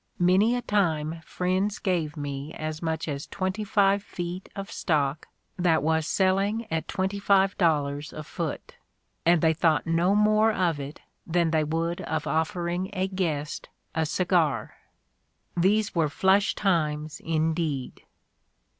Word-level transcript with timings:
Many 0.17 0.55
a 0.55 0.63
time 0.63 1.21
friends 1.23 1.77
gave 1.77 2.17
me 2.17 2.55
as 2.55 2.81
much 2.81 3.07
as 3.07 3.27
twenty 3.27 3.63
five 3.63 4.01
feet 4.01 4.49
of 4.55 4.71
stock 4.71 5.27
that 5.59 5.83
was 5.83 6.07
selling 6.07 6.65
at 6.71 6.87
twenty 6.87 7.19
five 7.19 7.55
dollars 7.59 8.11
a 8.11 8.23
foot; 8.23 8.77
and 9.27 9.41
they 9.41 9.53
thought 9.53 9.85
no 9.85 10.15
more 10.15 10.51
of 10.53 10.79
it 10.79 11.01
than 11.27 11.51
they 11.51 11.63
would 11.63 12.01
of 12.01 12.25
offering 12.25 12.89
a 12.93 13.07
guest 13.07 13.69
a 13.93 14.07
cigar. 14.07 14.73
These 15.55 15.93
were 15.93 16.09
'flush 16.09 16.55
times' 16.55 17.19
indeed!" 17.23 18.01